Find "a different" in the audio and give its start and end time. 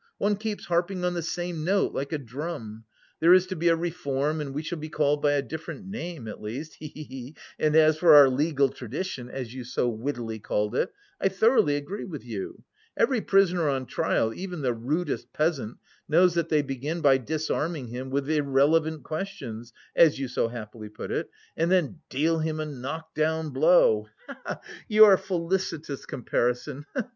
5.33-5.85